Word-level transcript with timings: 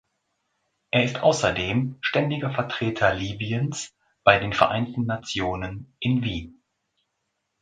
Er 0.89 1.03
ist 1.03 1.19
außerdem 1.19 1.99
Ständiger 2.01 2.49
Vertreter 2.51 3.13
Libyens 3.13 3.93
bei 4.23 4.39
den 4.39 4.51
Vereinten 4.51 5.05
Nationen 5.05 5.93
in 5.99 6.23
Wien. 6.23 6.63